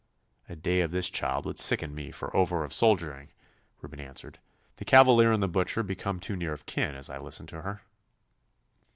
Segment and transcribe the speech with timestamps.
[0.49, 3.29] 'A day of this child would sicken me for over of soldiering,'
[3.81, 4.39] Reuben answered.
[4.77, 7.83] 'The cavalier and the butcher become too near of kin, as I listen to her.